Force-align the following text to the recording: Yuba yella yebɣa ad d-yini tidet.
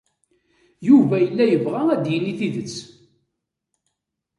Yuba 0.87 1.15
yella 1.23 1.45
yebɣa 1.47 1.81
ad 1.93 1.99
d-yini 2.03 2.33
tidet. 2.39 2.75